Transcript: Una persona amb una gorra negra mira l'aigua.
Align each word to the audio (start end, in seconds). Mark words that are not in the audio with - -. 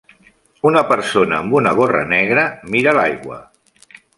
Una 0.69 0.81
persona 0.91 1.37
amb 1.41 1.53
una 1.61 1.75
gorra 1.81 2.03
negra 2.15 2.49
mira 2.77 2.99
l'aigua. 2.99 3.39